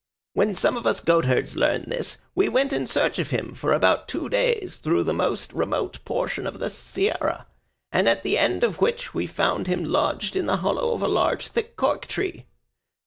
[0.33, 4.07] When some of us goatherds learned this we went in search of him for about
[4.07, 7.45] two days through the most remote portion of this sierra,
[7.91, 11.49] at the end of which we found him lodged in the hollow of a large
[11.49, 12.47] thick cork tree.